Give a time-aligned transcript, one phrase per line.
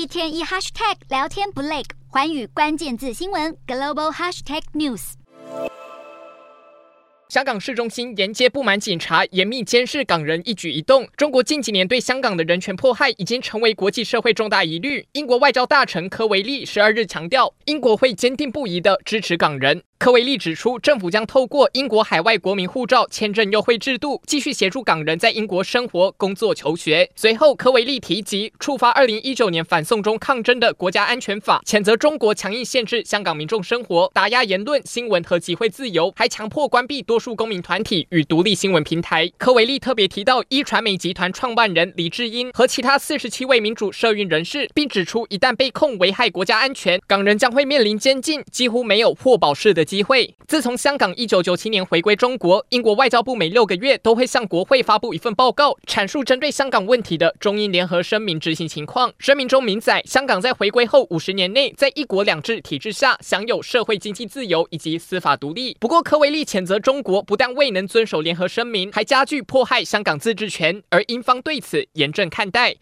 [0.00, 5.12] 一天一 hashtag 聊天不累，环宇关键字新闻 global hashtag news。
[7.28, 11.06] 香港市中心沿街布满警察，严密监视港人一举一动。
[11.18, 15.06] 中国近几年对香港的人权迫害已经成为国际社会重大疑虑。
[15.12, 19.82] 英国外交大臣科维利十二日强调，英国会坚定不移的支持港人。
[20.00, 27.10] 科维利指出，政府将透过英国海外国民护照签证优惠制度，继续协助港人在英国生活、工作、求学。
[27.14, 39.30] 随后，科维利提及触发二零一九年反送中抗争的国家安全法，谴责中国强硬限制香港民众生活，打压言论、新闻和集会自由，还强迫关闭多数公民团体与独立新闻平台。
[39.36, 50.36] 科维利特别提到，一传媒集团创办人李智英和其他四十七位民主社运人士，并指出，一旦被控危害国家安全，港人将会面临监禁，几乎没有获保释的机会。
[50.46, 59.12] 自从香港一九九七年回归中国，英国外交部每六个月都会向国会发布一份报告，阐述针对香港问题的中英联合声明执行情况。
[59.18, 65.76] 声明中明载，香港在回归后五十年内，在一国两制体制下享有社会经济自由以及司法独立。
[65.80, 72.76] 不过，科维利谴责中国不但未能遵守联合声明，还加剧迫害香港自治权，而英方对此严正看待。